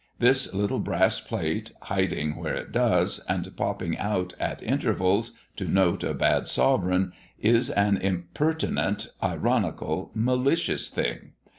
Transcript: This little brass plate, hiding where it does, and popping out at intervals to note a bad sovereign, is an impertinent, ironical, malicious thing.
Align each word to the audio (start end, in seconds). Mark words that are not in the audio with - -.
This 0.17 0.51
little 0.51 0.79
brass 0.79 1.19
plate, 1.19 1.73
hiding 1.83 2.35
where 2.37 2.55
it 2.55 2.71
does, 2.71 3.19
and 3.29 3.55
popping 3.55 3.99
out 3.99 4.33
at 4.39 4.63
intervals 4.63 5.37
to 5.57 5.65
note 5.65 6.03
a 6.03 6.15
bad 6.15 6.47
sovereign, 6.47 7.13
is 7.39 7.69
an 7.69 7.97
impertinent, 7.97 9.09
ironical, 9.21 10.09
malicious 10.15 10.89
thing. 10.89 11.33